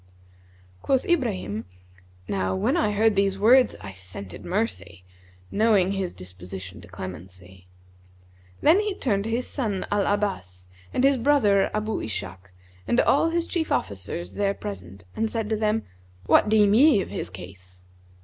[0.81, 1.65] (Quoth Ibrahim),
[2.27, 5.03] Now when I heard these words I scented mercy,
[5.51, 11.17] knowing his disposition to clemency.[FN#158] Then he turned to his son Al Abbas and his
[11.17, 12.51] brother Abu Ishak
[12.87, 15.85] and all his chief officers there present and said to them,
[16.25, 17.85] 'What deem ye of his case?'